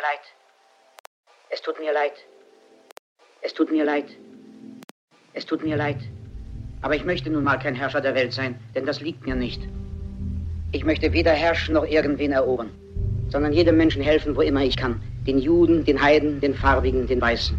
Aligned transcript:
mir 0.00 0.06
leid. 0.06 0.24
Es 1.50 1.60
tut 1.62 1.78
mir 1.78 1.92
leid. 1.92 2.12
Es 3.42 3.52
tut 3.52 3.70
mir 3.70 3.84
leid. 3.84 4.06
Es 5.34 5.44
tut 5.44 5.62
mir 5.62 5.76
leid. 5.76 5.98
Aber 6.82 6.94
ich 6.94 7.04
möchte 7.04 7.28
nun 7.28 7.44
mal 7.44 7.58
kein 7.58 7.74
Herrscher 7.74 8.00
der 8.00 8.14
Welt 8.14 8.32
sein, 8.32 8.58
denn 8.74 8.86
das 8.86 9.00
liegt 9.00 9.26
mir 9.26 9.34
nicht. 9.34 9.60
Ich 10.72 10.84
möchte 10.84 11.12
weder 11.12 11.32
herrschen 11.32 11.74
noch 11.74 11.84
irgendwen 11.84 12.32
erobern, 12.32 12.70
sondern 13.28 13.52
jedem 13.52 13.76
Menschen 13.76 14.02
helfen, 14.02 14.36
wo 14.36 14.40
immer 14.40 14.62
ich 14.62 14.76
kann. 14.76 15.02
Den 15.26 15.38
Juden, 15.38 15.84
den 15.84 16.00
Heiden, 16.00 16.40
den 16.40 16.54
Farbigen, 16.54 17.06
den 17.06 17.20
Weißen. 17.20 17.56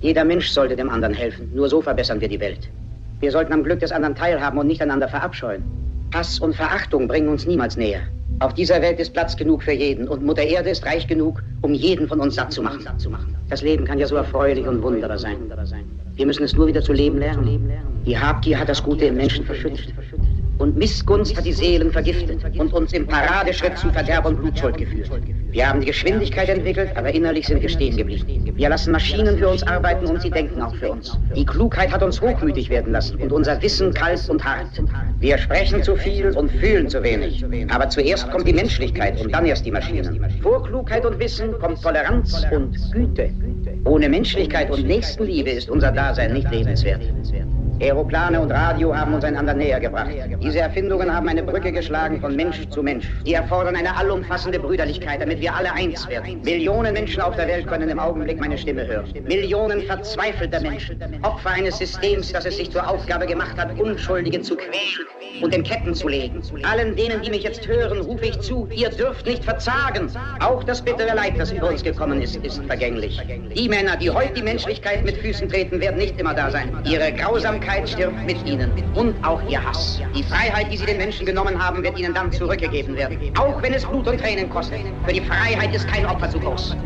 Jeder 0.00 0.24
Mensch 0.24 0.50
sollte 0.50 0.76
dem 0.76 0.90
anderen 0.90 1.14
helfen. 1.14 1.50
Nur 1.52 1.68
so 1.68 1.82
verbessern 1.82 2.20
wir 2.20 2.28
die 2.28 2.40
Welt. 2.40 2.68
Wir 3.18 3.32
sollten 3.32 3.52
am 3.52 3.64
Glück 3.64 3.80
des 3.80 3.92
anderen 3.92 4.14
teilhaben 4.14 4.58
und 4.58 4.68
nicht 4.68 4.82
einander 4.82 5.08
verabscheuen. 5.08 5.64
Hass 6.14 6.38
und 6.38 6.54
Verachtung 6.54 7.08
bringen 7.08 7.28
uns 7.28 7.46
niemals 7.46 7.76
näher. 7.76 8.06
Auf 8.38 8.52
dieser 8.52 8.82
Welt 8.82 8.98
ist 9.00 9.14
Platz 9.14 9.36
genug 9.36 9.62
für 9.62 9.72
jeden 9.72 10.08
und 10.08 10.22
Mutter 10.22 10.42
Erde 10.42 10.68
ist 10.68 10.84
reich 10.84 11.06
genug, 11.06 11.42
um 11.62 11.72
jeden 11.72 12.06
von 12.06 12.20
uns 12.20 12.34
satt 12.34 12.52
zu 12.52 12.62
machen. 12.62 12.86
Das 13.48 13.62
Leben 13.62 13.84
kann 13.86 13.98
ja 13.98 14.06
so 14.06 14.16
erfreulich 14.16 14.66
und 14.66 14.82
wunderbar 14.82 15.18
sein. 15.18 15.36
Wir 16.16 16.26
müssen 16.26 16.44
es 16.44 16.54
nur 16.54 16.66
wieder 16.66 16.82
zu 16.82 16.92
leben 16.92 17.18
lernen. 17.18 17.70
Die 18.04 18.18
Habgier 18.18 18.58
hat 18.58 18.68
das 18.68 18.82
Gute 18.82 19.06
im 19.06 19.16
Menschen 19.16 19.44
verschüttet. 19.44 19.94
Und 20.58 20.76
Missgunst 20.76 21.36
hat 21.36 21.44
die 21.44 21.52
Seelen 21.52 21.90
vergiftet 21.90 22.44
und 22.58 22.72
uns 22.72 22.92
im 22.92 23.06
Paradeschritt 23.06 23.78
zu 23.78 23.90
Verderb 23.90 24.26
und 24.26 24.36
Blutschuld 24.40 24.76
geführt. 24.76 25.10
Wir 25.56 25.66
haben 25.66 25.80
die 25.80 25.86
Geschwindigkeit 25.86 26.50
entwickelt, 26.50 26.90
aber 26.96 27.14
innerlich 27.14 27.46
sind 27.46 27.62
wir 27.62 27.70
stehen 27.70 27.96
geblieben. 27.96 28.52
Wir 28.56 28.68
lassen 28.68 28.92
Maschinen 28.92 29.38
für 29.38 29.48
uns 29.48 29.62
arbeiten 29.62 30.04
und 30.04 30.20
sie 30.20 30.28
denken 30.28 30.60
auch 30.60 30.74
für 30.74 30.90
uns. 30.90 31.18
Die 31.34 31.46
Klugheit 31.46 31.90
hat 31.90 32.02
uns 32.02 32.20
hochmütig 32.20 32.68
werden 32.68 32.92
lassen 32.92 33.16
und 33.16 33.32
unser 33.32 33.62
Wissen 33.62 33.94
kalt 33.94 34.28
und 34.28 34.44
hart. 34.44 34.82
Wir 35.18 35.38
sprechen 35.38 35.82
zu 35.82 35.96
viel 35.96 36.36
und 36.36 36.50
fühlen 36.50 36.90
zu 36.90 37.02
wenig. 37.02 37.42
Aber 37.70 37.88
zuerst 37.88 38.30
kommt 38.30 38.46
die 38.46 38.52
Menschlichkeit 38.52 39.18
und 39.18 39.32
dann 39.32 39.46
erst 39.46 39.64
die 39.64 39.70
Maschinen. 39.72 40.26
Vor 40.42 40.62
Klugheit 40.62 41.06
und 41.06 41.18
Wissen 41.18 41.58
kommt 41.58 41.80
Toleranz 41.80 42.46
und 42.52 42.76
Güte. 42.92 43.30
Ohne 43.86 44.10
Menschlichkeit 44.10 44.70
und 44.70 44.86
Nächstenliebe 44.86 45.48
ist 45.48 45.70
unser 45.70 45.90
Dasein 45.90 46.34
nicht 46.34 46.50
lebenswert. 46.50 47.00
Aeroplane 47.80 48.40
und 48.40 48.50
Radio 48.50 48.96
haben 48.96 49.12
uns 49.12 49.24
einander 49.24 49.52
näher 49.52 49.80
gebracht. 49.80 50.10
Diese 50.42 50.60
Erfindungen 50.60 51.14
haben 51.14 51.28
eine 51.28 51.42
Brücke 51.42 51.72
geschlagen 51.72 52.20
von 52.20 52.34
Mensch 52.34 52.66
zu 52.70 52.82
Mensch. 52.82 53.06
Die 53.26 53.34
erfordern 53.34 53.76
eine 53.76 53.94
allumfassende 53.96 54.58
Brüderlichkeit, 54.58 55.20
damit 55.20 55.40
wir 55.40 55.54
alle 55.54 55.72
eins 55.72 56.08
werden. 56.08 56.40
Millionen 56.42 56.94
Menschen 56.94 57.20
auf 57.20 57.36
der 57.36 57.46
Welt 57.48 57.66
können 57.66 57.90
im 57.90 57.98
Augenblick 57.98 58.40
meine 58.40 58.56
Stimme 58.56 58.86
hören. 58.86 59.12
Millionen 59.24 59.82
verzweifelter 59.82 60.60
Menschen, 60.60 60.98
Opfer 61.22 61.50
eines 61.50 61.76
Systems, 61.76 62.32
das 62.32 62.46
es 62.46 62.56
sich 62.56 62.70
zur 62.70 62.88
Aufgabe 62.88 63.26
gemacht 63.26 63.58
hat, 63.58 63.78
Unschuldige 63.78 64.40
zu 64.40 64.56
quälen 64.56 65.42
und 65.42 65.54
in 65.54 65.62
Ketten 65.62 65.94
zu 65.94 66.08
legen. 66.08 66.40
Allen 66.62 66.96
denen, 66.96 67.20
die 67.20 67.30
mich 67.30 67.42
jetzt 67.42 67.66
hören, 67.68 68.00
rufe 68.00 68.24
ich 68.24 68.40
zu, 68.40 68.68
ihr 68.74 68.88
dürft 68.88 69.26
nicht 69.26 69.44
verzagen. 69.44 70.10
Auch 70.40 70.64
das 70.64 70.80
bittere 70.80 71.14
Leid, 71.14 71.34
das 71.38 71.52
über 71.52 71.68
uns 71.68 71.82
gekommen 71.82 72.22
ist, 72.22 72.36
ist 72.36 72.64
vergänglich. 72.64 73.20
Die 73.54 73.68
Männer, 73.68 73.96
die 73.96 74.10
heute 74.10 74.32
die 74.32 74.42
Menschlichkeit 74.42 75.04
mit 75.04 75.18
Füßen 75.18 75.48
treten, 75.48 75.80
werden 75.80 75.98
nicht 75.98 76.18
immer 76.18 76.32
da 76.32 76.50
sein. 76.50 76.70
Ihre 76.84 77.12
Grausamkeit 77.12 77.65
Freiheit 77.66 77.88
stirbt 77.88 78.24
mit 78.24 78.46
ihnen 78.46 78.72
und 78.94 79.16
auch 79.24 79.42
ihr 79.48 79.62
Hass. 79.62 80.00
Die 80.14 80.22
Freiheit, 80.22 80.70
die 80.70 80.76
sie 80.76 80.86
den 80.86 80.98
Menschen 80.98 81.26
genommen 81.26 81.60
haben, 81.60 81.82
wird 81.82 81.98
ihnen 81.98 82.14
dann 82.14 82.30
zurückgegeben 82.30 82.94
werden. 82.96 83.18
Auch 83.36 83.60
wenn 83.60 83.74
es 83.74 83.84
Blut 83.84 84.06
und 84.06 84.20
Tränen 84.20 84.48
kostet. 84.48 84.78
Für 85.04 85.12
die 85.12 85.20
Freiheit 85.20 85.74
ist 85.74 85.88
kein 85.88 86.06
Opfer 86.06 86.30
zu 86.30 86.38
groß. 86.38 86.76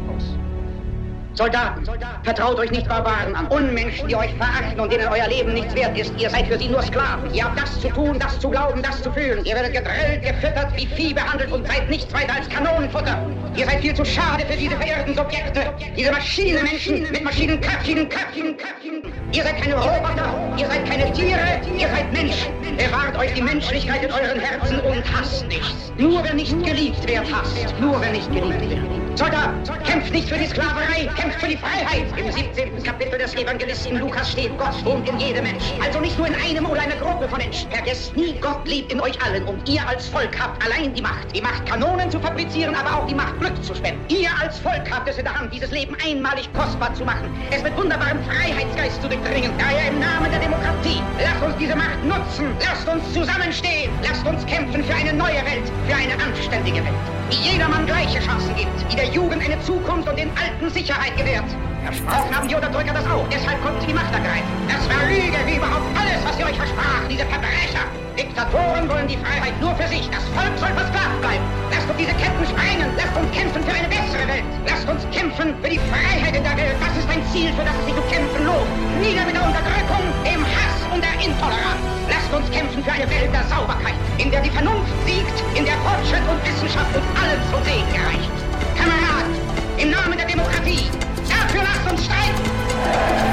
Soldaten, 1.34 1.84
vertraut 2.25 2.59
euch 2.59 2.70
nicht 2.70 2.89
Barbaren 2.89 3.34
an. 3.34 3.47
Unmenschen, 3.48 4.09
die 4.09 4.17
euch 4.17 4.33
verachten 4.34 4.81
und 4.81 4.92
denen 4.92 5.06
euer 5.09 5.28
Leben 5.28 5.55
nichts 5.55 5.75
wert 5.75 5.97
ist. 5.97 6.12
Ihr 6.19 6.28
seid 6.28 6.47
für 6.47 6.59
sie 6.59 6.69
nur 6.69 6.83
Sklaven. 6.83 7.33
Ihr 7.33 7.45
habt 7.45 7.61
das 7.61 7.81
zu 7.81 7.89
tun, 7.89 8.19
das 8.19 8.39
zu 8.41 8.50
glauben, 8.50 8.83
das 8.83 9.03
zu 9.03 9.12
fühlen. 9.12 9.45
Ihr 9.45 9.55
werdet 9.55 9.72
gedrillt, 9.75 10.22
gefüttert, 10.22 10.77
wie 10.77 10.87
Vieh 10.87 11.14
behandelt 11.14 11.53
und 11.53 11.67
seid 11.67 11.89
nichts 11.89 12.12
weiter 12.12 12.34
als 12.34 12.48
Kanonenfutter. 12.48 13.19
Ihr 13.56 13.66
seid 13.66 13.81
viel 13.81 13.94
zu 13.94 14.04
schade 14.04 14.44
für 14.47 14.56
diese 14.56 14.77
verirrten 14.77 15.15
Subjekte. 15.15 15.72
Diese 15.97 16.10
Maschinenmenschen 16.10 17.03
mit 17.10 17.25
Maschinenköpfchen, 17.25 18.09
Köpfchen, 18.09 18.56
Köpfchen. 18.56 19.03
Ihr 19.33 19.43
seid 19.43 19.62
keine 19.62 19.75
Roboter, 19.75 20.34
ihr 20.56 20.66
seid 20.66 20.88
keine 20.88 21.12
Tiere, 21.12 21.60
ihr 21.78 21.88
seid 21.88 22.12
Menschen. 22.12 22.53
Bewahrt 22.77 23.16
euch 23.16 23.33
die 23.34 23.43
Menschlichkeit 23.43 24.03
in 24.03 24.12
euren 24.12 24.41
Herzen 24.41 24.81
und 24.81 25.04
hasst 25.16 25.47
nichts. 25.47 25.93
Nur 25.97 26.25
wer 26.25 26.34
nicht 26.34 26.59
geliebt 26.65 27.06
wird, 27.09 27.33
hasst. 27.33 27.75
Nur 27.81 28.00
wer 28.00 28.12
nicht 28.12 28.31
geliebt 28.33 28.71
wird. 28.71 29.09
Soldat, 29.20 29.84
kämpft 29.84 30.14
nicht 30.14 30.31
für 30.31 30.38
die 30.38 30.47
Sklaverei, 30.47 31.06
kämpft 31.14 31.41
für 31.41 31.48
die 31.48 31.56
Freiheit. 31.58 32.06
Im 32.16 32.32
17. 32.32 32.82
Kapitel 32.82 33.19
des 33.19 33.34
Evangelisten 33.34 33.98
Lukas 33.98 34.32
steht, 34.32 34.56
Gott 34.56 34.82
wohnt 34.82 35.06
in 35.06 35.19
jedem 35.19 35.44
Menschen. 35.44 35.78
Also 35.84 36.00
nicht 36.00 36.16
nur 36.16 36.26
in 36.26 36.34
einem 36.36 36.64
oder 36.64 36.81
einer 36.81 36.97
Gruppe 36.97 37.28
von 37.28 37.36
Menschen. 37.36 37.70
Vergesst 37.70 38.16
nie, 38.16 38.32
Gott 38.41 38.66
lebt 38.66 38.91
in 38.91 38.98
euch 38.98 39.22
allen 39.22 39.44
und 39.44 39.69
ihr 39.69 39.86
als 39.86 40.09
Volk 40.09 40.41
habt 40.41 40.64
allein 40.64 40.94
die 40.94 41.03
Macht. 41.03 41.36
Die 41.36 41.42
Macht, 41.42 41.66
Kanonen 41.66 42.10
zu 42.10 42.19
fabrizieren, 42.19 42.75
aber 42.75 42.97
auch 42.97 43.06
die 43.06 43.14
Macht, 43.14 43.38
Glück 43.41 43.62
zu 43.62 43.75
spenden. 43.75 44.00
Ihr 44.09 44.30
als 44.41 44.59
Volk 44.59 44.91
habt 44.91 45.06
es 45.06 45.19
in 45.19 45.25
der 45.25 45.38
Hand, 45.38 45.53
dieses 45.53 45.70
Leben 45.70 45.94
einmalig 46.03 46.50
kostbar 46.54 46.94
zu 46.94 47.04
machen. 47.04 47.28
Es 47.50 47.62
mit 47.62 47.76
wunderbarem 47.76 48.25
Freiheitsgeist 48.25 49.03
zu 49.03 49.09
durchdringen. 49.10 49.53
Daher 49.59 49.88
im 49.88 50.00
Namen 50.00 50.30
der 50.30 50.41
Demokratie, 50.41 51.03
lasst 51.22 51.42
uns 51.42 51.56
diese 51.59 51.76
Macht 51.76 52.03
nutzen. 52.04 52.56
Lasst 52.64 52.88
uns 52.88 53.12
zusammenstehen. 53.12 53.91
Lasst 54.03 54.26
uns 54.26 54.47
kämpfen 54.47 54.82
für 54.82 54.94
eine 54.94 55.12
neue 55.12 55.44
Welt, 55.44 55.70
für 55.86 55.94
eine 55.94 56.14
anständige 56.25 56.82
Welt. 56.82 57.19
Die 57.30 57.48
jedermann 57.48 57.86
gleiche 57.86 58.18
Chancen 58.18 58.54
gibt, 58.56 58.74
die 58.91 58.96
der 58.96 59.06
Jugend 59.06 59.42
eine 59.42 59.60
Zukunft 59.62 60.08
und 60.08 60.18
den 60.18 60.30
Alten 60.34 60.68
Sicherheit 60.68 61.16
gewährt. 61.16 61.46
Versprochen 61.84 62.34
haben 62.34 62.48
die 62.48 62.54
Unterdrücker 62.54 62.92
das 62.92 63.06
auch, 63.06 63.24
deshalb 63.30 63.62
konnten 63.62 63.80
sie 63.80 63.86
die 63.86 63.94
Macht 63.94 64.12
ergreifen. 64.12 64.50
Das 64.66 64.82
war 64.91 65.06
Lüge, 65.06 65.38
wie 65.46 65.56
überhaupt 65.56 65.86
alles, 65.94 66.18
was 66.26 66.36
sie 66.36 66.44
euch 66.44 66.56
versprachen, 66.58 67.08
diese 67.08 67.24
Verbrecher. 67.26 67.86
Diktatoren 68.18 68.88
wollen 68.91 69.06
die 69.06 69.16
Freiheit 69.16 69.54
nur 69.60 69.74
für 69.76 69.86
sich. 69.86 70.10
Das 70.10 70.26
Volk 70.34 70.52
soll 70.58 70.74
versklavt 70.74 71.20
bleiben. 71.22 71.44
Lasst 71.70 71.88
uns 71.88 71.98
diese 72.02 72.14
Ketten 72.18 72.44
sprengen. 72.44 72.91
Lasst 72.98 73.16
uns 73.16 73.30
kämpfen 73.30 73.62
für 73.62 73.74
eine 73.78 73.88
bessere 73.88 74.26
Welt. 74.26 74.44
Lasst 74.66 74.88
uns 74.91 75.02
kämpfen 75.14 75.54
für 75.62 75.70
die 75.70 75.80
Freiheit 75.88 76.34
in 76.34 76.42
der 76.42 76.56
Welt. 76.58 76.76
Das 76.82 76.92
ist 76.98 77.08
ein 77.08 77.22
Ziel, 77.32 77.54
für 77.54 77.64
das 77.64 77.78
es 77.78 77.84
sich 77.86 77.94
zu 77.94 78.04
kämpfen 78.10 78.42
lohnt. 78.44 78.70
Nieder 79.00 79.24
mit 79.24 79.34
der 79.38 79.47
Unterdrückung, 79.47 80.04
dem 80.26 80.42
Hass 80.42 80.69
der 81.00 81.15
Intoleranz. 81.15 81.83
Lasst 82.09 82.33
uns 82.33 82.50
kämpfen 82.50 82.83
für 82.84 82.93
eine 82.93 83.09
Welt 83.09 83.33
der 83.33 83.44
Sauberkeit, 83.44 83.94
in 84.19 84.31
der 84.31 84.41
die 84.43 84.50
Vernunft 84.50 84.93
siegt, 85.06 85.37
in 85.56 85.65
der 85.65 85.77
Fortschritt 85.84 86.22
und 86.28 86.43
Wissenschaft 86.44 86.94
uns 86.94 87.06
allen 87.21 87.41
zu 87.50 87.56
Segen 87.65 87.93
gereicht. 87.93 88.31
Kameraden, 88.77 89.34
im 89.78 89.91
Namen 89.91 90.16
der 90.16 90.27
Demokratie, 90.27 90.91
dafür 91.28 91.62
lasst 91.62 91.91
uns 91.91 92.05
streiten! 92.05 93.29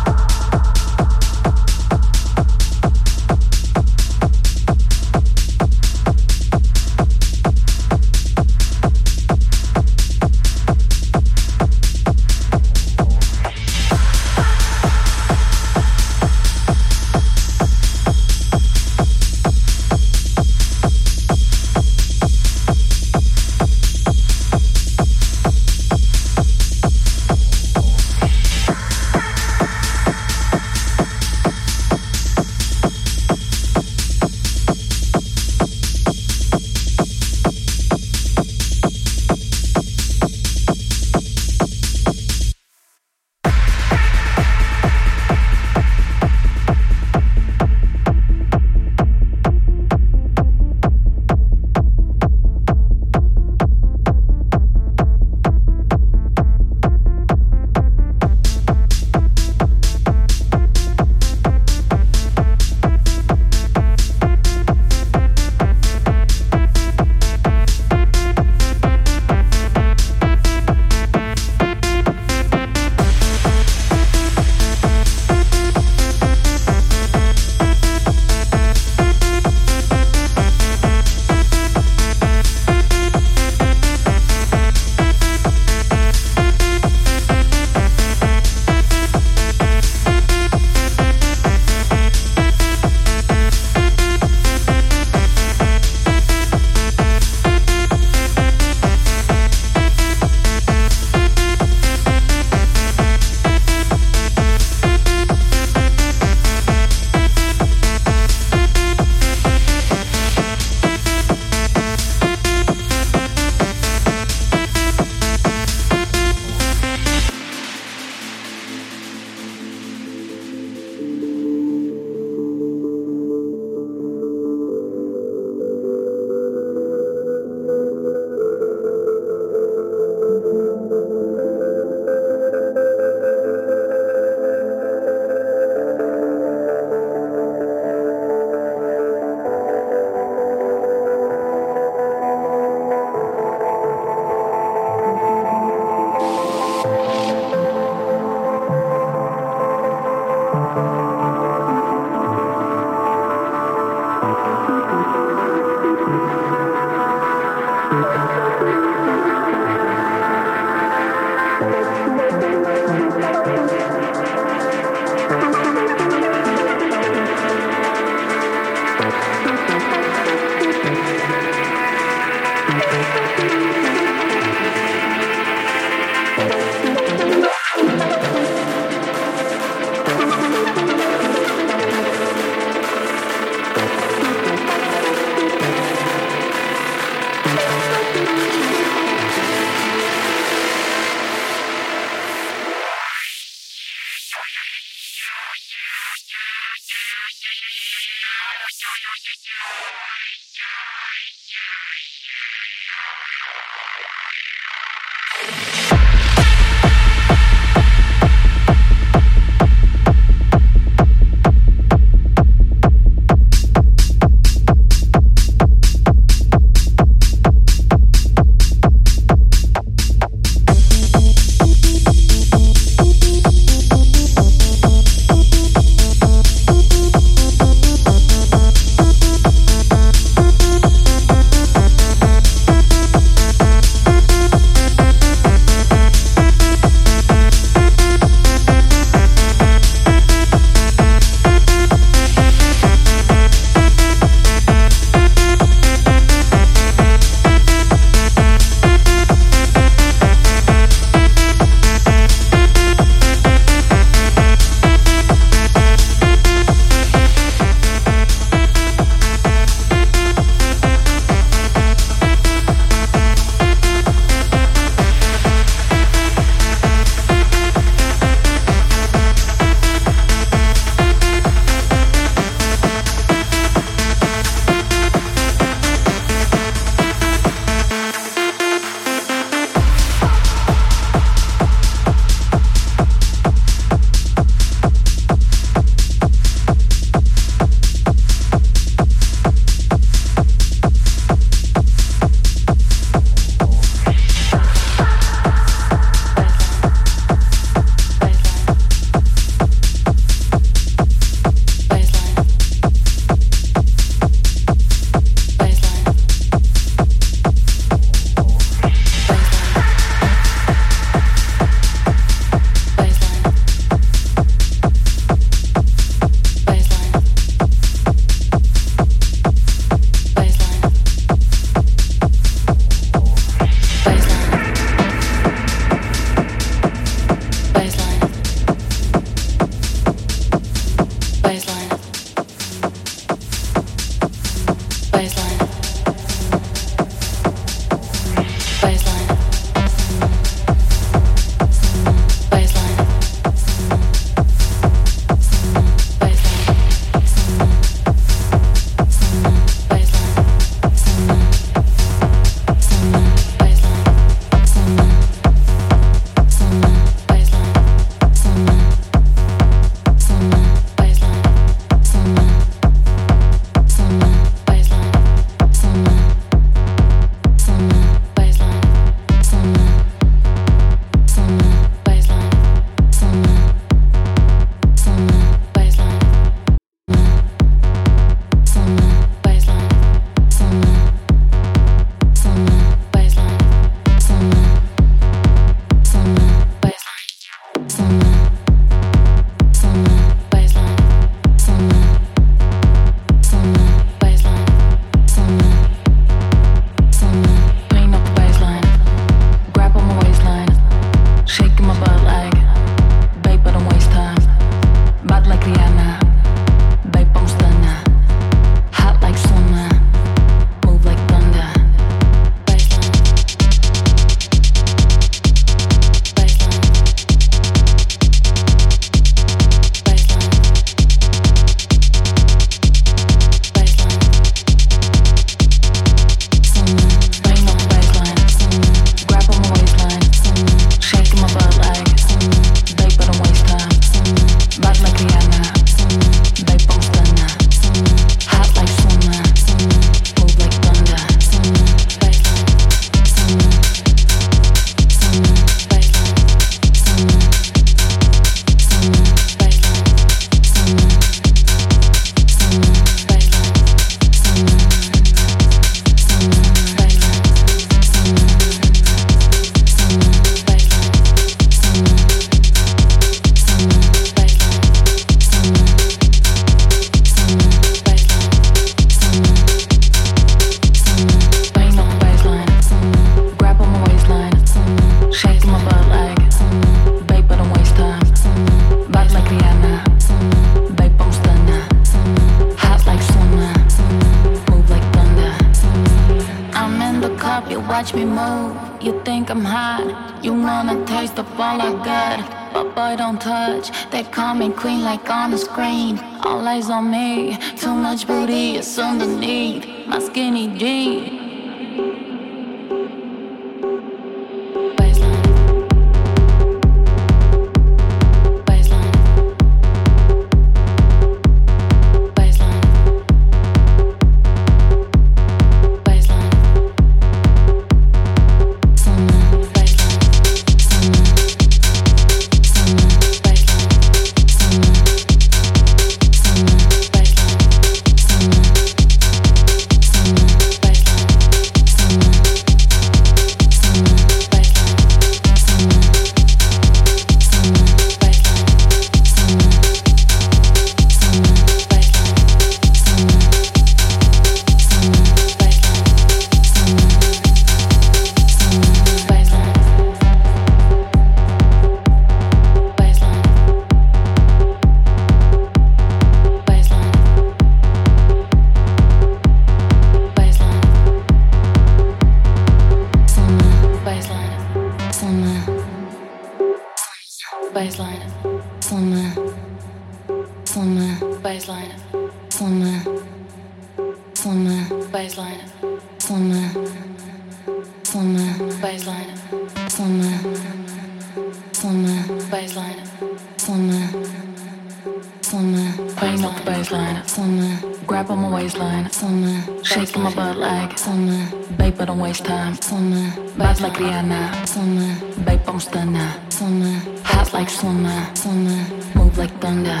time. 592.40 592.74
Summer, 592.80 593.30
vibes 593.58 593.80
like 593.80 593.94
Rihanna. 593.94 594.66
Summer, 594.66 595.44
babe, 595.44 595.60
I'm. 595.66 596.50
Summer, 596.50 596.94
hot 597.24 597.52
like 597.52 597.68
summer. 597.68 598.34
Summer, 598.34 598.86
move 599.14 599.38
like 599.38 599.52
thunder. 599.60 600.00